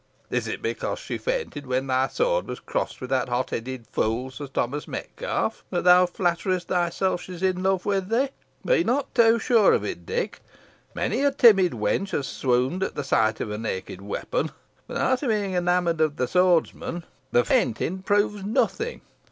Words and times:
Is 0.31 0.47
it 0.47 0.63
because 0.63 0.97
she 0.97 1.19
fainted 1.19 1.67
when 1.67 1.85
thy 1.85 2.07
sword 2.07 2.47
was 2.47 2.59
crossed 2.59 3.01
with 3.01 3.11
that 3.11 3.29
hot 3.29 3.51
headed 3.51 3.85
fool, 3.85 4.31
Sir 4.31 4.47
Thomas 4.47 4.87
Metcalfe, 4.87 5.63
that 5.69 5.83
thou 5.83 6.07
flatterest 6.07 6.69
thyself 6.69 7.21
she 7.21 7.33
is 7.35 7.43
in 7.43 7.61
love 7.61 7.85
with 7.85 8.09
thee? 8.09 8.29
Be 8.65 8.83
not 8.83 9.13
too 9.13 9.37
sure 9.37 9.73
of 9.73 9.85
it, 9.85 10.03
Dick. 10.07 10.41
Many 10.95 11.23
a 11.23 11.29
timid 11.29 11.73
wench 11.73 12.09
has 12.13 12.25
swooned 12.25 12.81
at 12.81 12.95
the 12.95 13.03
sight 13.03 13.41
of 13.41 13.51
a 13.51 13.59
naked 13.59 14.01
weapon, 14.01 14.49
without 14.87 15.21
being 15.21 15.53
enamoured 15.53 16.01
of 16.01 16.15
the 16.15 16.27
swordsman. 16.27 17.03
The 17.31 17.45
fainting 17.45 18.01
proves 18.01 18.43
nothing. 18.43 19.01